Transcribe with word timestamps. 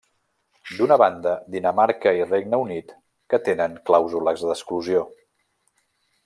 D'una 0.77 0.95
banda, 1.01 1.33
Dinamarca 1.55 2.13
i 2.21 2.25
Regne 2.29 2.59
Unit, 2.63 2.95
que 3.35 3.41
tenen 3.49 3.77
clàusules 3.91 4.47
d'exclusió. 4.49 5.05